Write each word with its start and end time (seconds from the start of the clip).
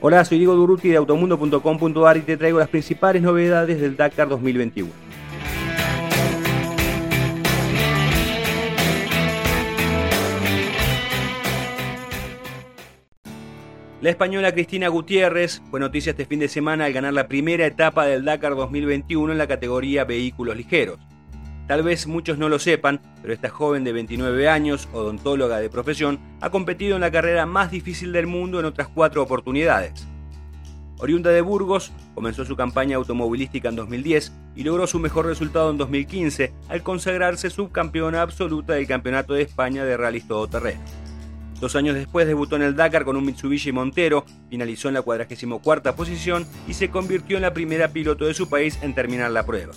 Hola, 0.00 0.24
soy 0.24 0.38
Diego 0.38 0.54
Duruti 0.54 0.90
de 0.90 0.96
automundo.com.ar 0.96 2.16
y 2.16 2.20
te 2.20 2.36
traigo 2.36 2.60
las 2.60 2.68
principales 2.68 3.20
novedades 3.20 3.80
del 3.80 3.96
Dakar 3.96 4.28
2021. 4.28 4.92
La 14.00 14.10
española 14.10 14.52
Cristina 14.52 14.86
Gutiérrez 14.86 15.60
fue 15.68 15.80
noticia 15.80 16.10
este 16.10 16.26
fin 16.26 16.38
de 16.38 16.46
semana 16.46 16.84
al 16.84 16.92
ganar 16.92 17.12
la 17.12 17.26
primera 17.26 17.66
etapa 17.66 18.06
del 18.06 18.24
Dakar 18.24 18.54
2021 18.54 19.32
en 19.32 19.38
la 19.38 19.48
categoría 19.48 20.04
vehículos 20.04 20.56
ligeros. 20.56 21.07
Tal 21.68 21.82
vez 21.82 22.06
muchos 22.06 22.38
no 22.38 22.48
lo 22.48 22.58
sepan, 22.58 22.98
pero 23.20 23.34
esta 23.34 23.50
joven 23.50 23.84
de 23.84 23.92
29 23.92 24.48
años, 24.48 24.88
odontóloga 24.94 25.58
de 25.58 25.68
profesión, 25.68 26.18
ha 26.40 26.48
competido 26.48 26.94
en 26.94 27.02
la 27.02 27.10
carrera 27.10 27.44
más 27.44 27.70
difícil 27.70 28.10
del 28.10 28.26
mundo 28.26 28.58
en 28.58 28.64
otras 28.64 28.88
cuatro 28.88 29.22
oportunidades. 29.22 30.08
Oriunda 30.96 31.30
de 31.30 31.42
Burgos, 31.42 31.92
comenzó 32.14 32.46
su 32.46 32.56
campaña 32.56 32.96
automovilística 32.96 33.68
en 33.68 33.76
2010 33.76 34.32
y 34.56 34.64
logró 34.64 34.86
su 34.86 34.98
mejor 34.98 35.26
resultado 35.26 35.70
en 35.70 35.76
2015 35.76 36.54
al 36.70 36.82
consagrarse 36.82 37.50
subcampeona 37.50 38.22
absoluta 38.22 38.72
del 38.72 38.86
Campeonato 38.86 39.34
de 39.34 39.42
España 39.42 39.84
de 39.84 39.98
Rallys 39.98 40.26
Todoterreno. 40.26 40.80
Dos 41.60 41.76
años 41.76 41.96
después 41.96 42.26
debutó 42.26 42.56
en 42.56 42.62
el 42.62 42.76
Dakar 42.76 43.04
con 43.04 43.16
un 43.16 43.26
Mitsubishi 43.26 43.72
Montero, 43.72 44.24
finalizó 44.48 44.88
en 44.88 44.94
la 44.94 45.02
44 45.02 45.94
posición 45.94 46.46
y 46.66 46.72
se 46.72 46.88
convirtió 46.88 47.36
en 47.36 47.42
la 47.42 47.52
primera 47.52 47.88
piloto 47.88 48.24
de 48.24 48.32
su 48.32 48.48
país 48.48 48.78
en 48.80 48.94
terminar 48.94 49.30
la 49.32 49.44
prueba. 49.44 49.74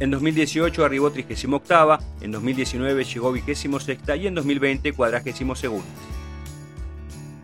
En 0.00 0.12
2018 0.12 0.84
arribó 0.84 1.10
38, 1.10 1.98
en 2.20 2.30
2019 2.30 3.04
llegó 3.04 3.32
26 3.32 3.70
y 4.16 4.26
en 4.28 4.34
2020 4.34 4.92
42. 4.92 5.82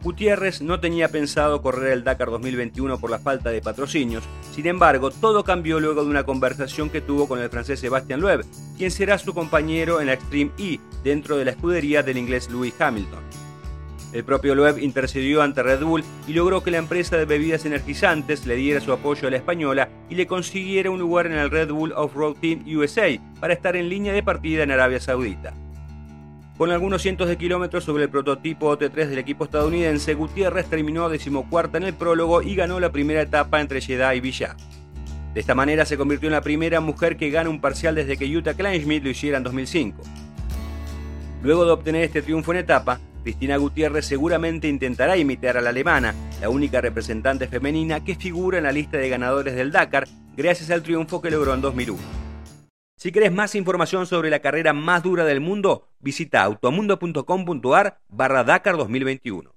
Gutiérrez 0.04 0.60
no 0.60 0.78
tenía 0.78 1.08
pensado 1.08 1.62
correr 1.62 1.92
el 1.92 2.04
Dakar 2.04 2.30
2021 2.30 3.00
por 3.00 3.10
la 3.10 3.18
falta 3.18 3.50
de 3.50 3.60
patrocinios, 3.60 4.22
sin 4.54 4.66
embargo, 4.66 5.10
todo 5.10 5.42
cambió 5.42 5.80
luego 5.80 6.04
de 6.04 6.10
una 6.10 6.24
conversación 6.24 6.90
que 6.90 7.00
tuvo 7.00 7.26
con 7.26 7.40
el 7.40 7.50
francés 7.50 7.80
Sebastian 7.80 8.20
Loeb, 8.20 8.44
quien 8.76 8.92
será 8.92 9.18
su 9.18 9.34
compañero 9.34 10.00
en 10.00 10.06
la 10.06 10.12
Extreme 10.12 10.52
E 10.58 10.78
dentro 11.02 11.36
de 11.36 11.46
la 11.46 11.52
escudería 11.52 12.04
del 12.04 12.18
inglés 12.18 12.48
Lewis 12.50 12.74
Hamilton. 12.78 13.43
El 14.14 14.22
propio 14.22 14.54
Loeb 14.54 14.78
intercedió 14.78 15.42
ante 15.42 15.64
Red 15.64 15.82
Bull 15.82 16.04
y 16.28 16.34
logró 16.34 16.62
que 16.62 16.70
la 16.70 16.78
empresa 16.78 17.16
de 17.16 17.24
bebidas 17.24 17.66
energizantes 17.66 18.46
le 18.46 18.54
diera 18.54 18.80
su 18.80 18.92
apoyo 18.92 19.26
a 19.26 19.30
la 19.32 19.38
española 19.38 19.88
y 20.08 20.14
le 20.14 20.28
consiguiera 20.28 20.88
un 20.88 21.00
lugar 21.00 21.26
en 21.26 21.32
el 21.32 21.50
Red 21.50 21.72
Bull 21.72 21.92
Off-Road 21.92 22.36
Team 22.40 22.64
USA 22.76 23.08
para 23.40 23.54
estar 23.54 23.74
en 23.74 23.88
línea 23.88 24.12
de 24.12 24.22
partida 24.22 24.62
en 24.62 24.70
Arabia 24.70 25.00
Saudita. 25.00 25.52
Con 26.56 26.70
algunos 26.70 27.02
cientos 27.02 27.28
de 27.28 27.36
kilómetros 27.36 27.82
sobre 27.82 28.04
el 28.04 28.08
prototipo 28.08 28.70
OT3 28.78 29.08
del 29.08 29.18
equipo 29.18 29.42
estadounidense, 29.42 30.14
Gutiérrez 30.14 30.66
terminó 30.66 31.08
decimocuarta 31.08 31.78
en 31.78 31.82
el 31.82 31.94
prólogo 31.94 32.40
y 32.40 32.54
ganó 32.54 32.78
la 32.78 32.92
primera 32.92 33.22
etapa 33.22 33.60
entre 33.60 33.80
Jeddah 33.80 34.14
y 34.14 34.20
Villa. 34.20 34.54
De 35.34 35.40
esta 35.40 35.56
manera 35.56 35.84
se 35.84 35.96
convirtió 35.96 36.28
en 36.28 36.34
la 36.34 36.40
primera 36.40 36.78
mujer 36.78 37.16
que 37.16 37.30
gana 37.30 37.50
un 37.50 37.60
parcial 37.60 37.96
desde 37.96 38.16
que 38.16 38.36
Utah 38.36 38.54
Kleinschmidt 38.54 39.02
lo 39.02 39.10
hiciera 39.10 39.38
en 39.38 39.42
2005. 39.42 40.04
Luego 41.42 41.64
de 41.64 41.72
obtener 41.72 42.04
este 42.04 42.22
triunfo 42.22 42.52
en 42.52 42.58
etapa, 42.58 43.00
Cristina 43.24 43.56
Gutiérrez 43.56 44.04
seguramente 44.04 44.68
intentará 44.68 45.16
imitar 45.16 45.56
a 45.56 45.62
la 45.62 45.70
alemana, 45.70 46.14
la 46.42 46.50
única 46.50 46.82
representante 46.82 47.48
femenina 47.48 48.04
que 48.04 48.14
figura 48.14 48.58
en 48.58 48.64
la 48.64 48.72
lista 48.72 48.98
de 48.98 49.08
ganadores 49.08 49.56
del 49.56 49.72
Dakar 49.72 50.06
gracias 50.36 50.70
al 50.70 50.82
triunfo 50.82 51.22
que 51.22 51.30
logró 51.30 51.54
en 51.54 51.62
2001. 51.62 51.98
Si 52.98 53.12
querés 53.12 53.32
más 53.32 53.54
información 53.54 54.06
sobre 54.06 54.28
la 54.28 54.40
carrera 54.40 54.74
más 54.74 55.02
dura 55.02 55.24
del 55.24 55.40
mundo, 55.40 55.88
visita 56.00 56.42
automundo.com.ar 56.42 57.98
barra 58.08 58.44
Dakar 58.44 58.76
2021. 58.76 59.53